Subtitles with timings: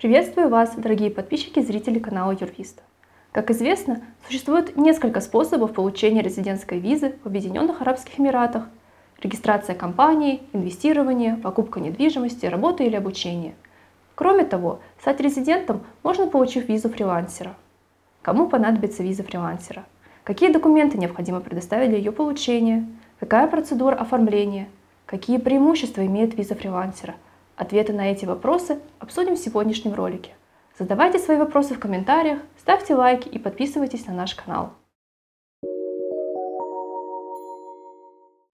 [0.00, 2.80] Приветствую вас, дорогие подписчики и зрители канала Юрвиста.
[3.32, 8.66] Как известно, существует несколько способов получения резидентской визы в Объединенных Арабских Эмиратах.
[9.22, 13.52] Регистрация компании, инвестирование, покупка недвижимости, работа или обучение.
[14.14, 17.54] Кроме того, стать резидентом можно, получив визу фрилансера.
[18.22, 19.84] Кому понадобится виза фрилансера?
[20.24, 22.88] Какие документы необходимо предоставить для ее получения?
[23.18, 24.70] Какая процедура оформления?
[25.04, 27.16] Какие преимущества имеет виза фрилансера–
[27.60, 30.30] Ответы на эти вопросы обсудим в сегодняшнем ролике.
[30.78, 34.70] Задавайте свои вопросы в комментариях, ставьте лайки и подписывайтесь на наш канал.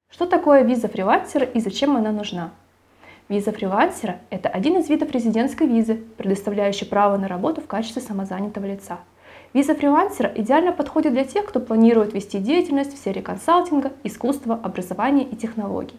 [0.09, 2.51] Что такое виза фрилансера и зачем она нужна?
[3.29, 8.67] Виза фрилансера– это один из видов резидентской визы, предоставляющий право на работу в качестве самозанятого
[8.67, 8.99] лица.
[9.53, 15.23] Виза фрилансера идеально подходит для тех, кто планирует вести деятельность в сфере консалтинга, искусства, образования
[15.23, 15.97] и технологий.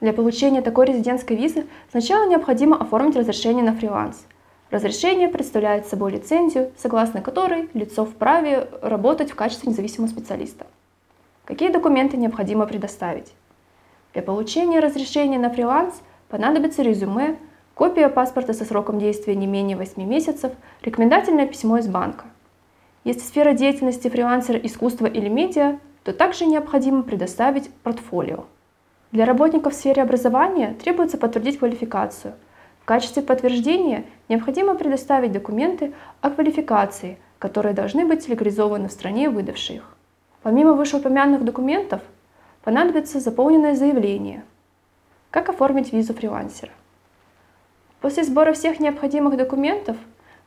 [0.00, 4.24] Для получения такой резидентской визы сначала необходимо оформить разрешение на фриланс.
[4.70, 10.66] Разрешение представляет собой лицензию, согласно которой лицо вправе работать в качестве независимого специалиста.
[11.44, 13.32] Какие документы необходимо предоставить?
[14.12, 15.94] Для получения разрешения на фриланс
[16.28, 17.36] понадобится резюме,
[17.74, 22.26] копия паспорта со сроком действия не менее 8 месяцев, рекомендательное письмо из банка.
[23.02, 28.44] Если сфера деятельности фрилансера искусство или медиа, то также необходимо предоставить портфолио.
[29.10, 32.34] Для работников в сфере образования требуется подтвердить квалификацию.
[32.80, 39.76] В качестве подтверждения необходимо предоставить документы о квалификации, которые должны быть легализованы в стране, выдавшей
[39.76, 39.96] их.
[40.42, 42.02] Помимо вышеупомянутых документов,
[42.62, 44.44] понадобится заполненное заявление.
[45.30, 46.72] Как оформить визу фрилансера?
[48.00, 49.96] После сбора всех необходимых документов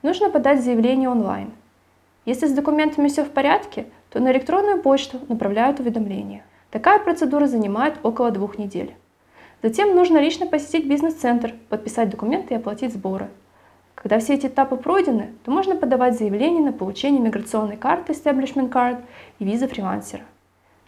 [0.04, 1.52] нужно подать заявление онлайн.
[2.26, 6.44] Если с документами все в порядке, то на электронную почту направляют уведомление.
[6.72, 8.96] Такая процедура занимает около двух недель.
[9.62, 13.28] Затем нужно лично посетить бизнес-центр, подписать документы и оплатить сборы.
[13.94, 19.04] Когда все эти этапы пройдены, то можно подавать заявление на получение миграционной карты Establishment Card
[19.38, 20.24] и визы фрилансера.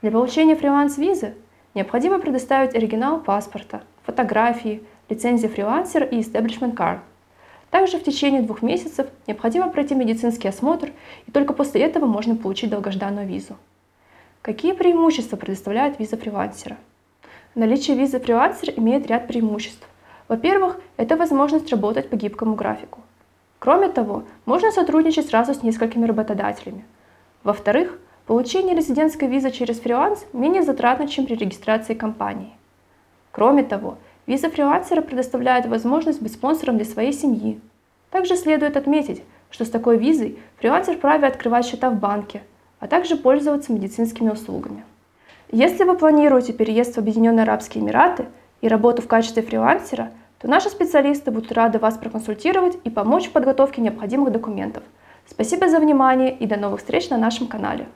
[0.01, 1.35] Для получения фриланс-визы
[1.75, 6.99] необходимо предоставить оригинал паспорта, фотографии, лицензия фрилансера и Establishment Card.
[7.69, 10.91] Также в течение двух месяцев необходимо пройти медицинский осмотр,
[11.27, 13.57] и только после этого можно получить долгожданную визу.
[14.43, 16.75] Какие преимущества предоставляет виза фрилансера?
[17.55, 19.87] Наличие визы фрилансера имеет ряд преимуществ.
[20.27, 22.99] Во-первых, это возможность работать по гибкому графику.
[23.59, 26.83] Кроме того, можно сотрудничать сразу с несколькими работодателями.
[27.45, 32.51] Во-вторых, получение резидентской визы через фриланс менее затратно, чем при регистрации компании.
[33.31, 37.61] Кроме того, виза фрилансера предоставляет возможность быть спонсором для своей семьи.
[38.11, 42.43] Также следует отметить, что с такой визой фрилансер вправе открывать счета в банке–
[42.83, 44.83] а также пользоваться медицинскими услугами.
[45.53, 48.25] Если вы планируете переезд в Объединенные Арабские Эмираты
[48.59, 53.31] и работу в качестве фрилансера, то наши специалисты будут рады вас проконсультировать и помочь в
[53.31, 54.83] подготовке необходимых документов.
[55.29, 57.87] Спасибо за внимание и до новых встреч на нашем канале.